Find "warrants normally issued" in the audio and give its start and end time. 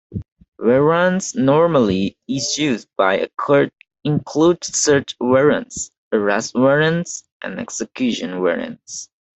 0.57-2.87